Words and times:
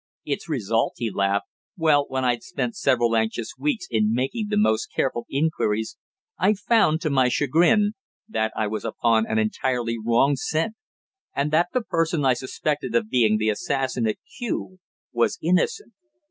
"Its 0.25 0.49
result" 0.49 0.95
he 0.97 1.11
laughed. 1.11 1.45
"Well, 1.77 2.07
when 2.09 2.25
I'd 2.25 2.41
spent 2.41 2.75
several 2.75 3.15
anxious 3.15 3.51
weeks 3.59 3.85
in 3.87 4.15
making 4.15 4.47
the 4.49 4.57
most 4.57 4.87
careful 4.87 5.27
inquiries, 5.29 5.95
I 6.39 6.55
found, 6.55 7.01
to 7.01 7.11
my 7.11 7.29
chagrin, 7.29 7.91
that 8.27 8.51
I 8.55 8.65
was 8.65 8.83
upon 8.83 9.27
an 9.27 9.37
entirely 9.37 9.97
wrong 10.03 10.35
scent, 10.37 10.73
and 11.35 11.51
that 11.51 11.67
the 11.71 11.81
person 11.83 12.25
I 12.25 12.33
suspected 12.33 12.95
of 12.95 13.11
being 13.11 13.37
the 13.37 13.49
assassin 13.49 14.07
at 14.07 14.17
Kew 14.39 14.79
was 15.13 15.37
innocent. 15.39 15.93